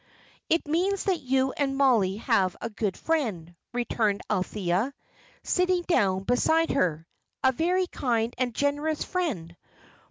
"It 0.49 0.67
means 0.67 1.03
that 1.03 1.19
you 1.21 1.51
and 1.51 1.77
Mollie 1.77 2.15
have 2.17 2.57
a 2.59 2.71
good 2.71 2.97
friend," 2.97 3.53
returned 3.71 4.21
Althea, 4.31 4.95
sitting 5.43 5.83
down 5.83 6.23
beside 6.23 6.71
her, 6.71 7.05
"a 7.43 7.51
very 7.51 7.85
kind 7.85 8.33
and 8.39 8.55
generous 8.55 9.03
friend. 9.03 9.55